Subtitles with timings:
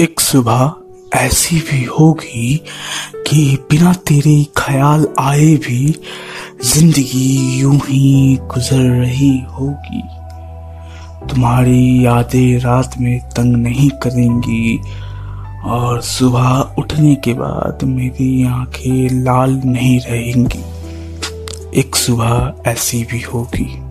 [0.00, 0.72] एक सुबह
[1.14, 2.56] ऐसी भी होगी
[3.26, 5.94] कि बिना तेरे ख्याल आए भी
[6.64, 10.02] ज़िंदगी यूँ ही गुजर रही होगी।
[11.26, 14.78] तुम्हारी यादें रात में तंग नहीं करेंगी
[15.64, 20.64] और सुबह उठने के बाद मेरी आँखें लाल नहीं रहेंगी।
[21.80, 23.87] एक सुबह ऐसी भी होगी।